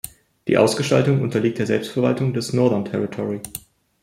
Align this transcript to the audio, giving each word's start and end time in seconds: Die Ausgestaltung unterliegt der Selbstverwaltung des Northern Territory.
Die 0.47 0.57
Ausgestaltung 0.57 1.21
unterliegt 1.21 1.59
der 1.59 1.67
Selbstverwaltung 1.67 2.33
des 2.33 2.53
Northern 2.53 2.85
Territory. 2.85 3.39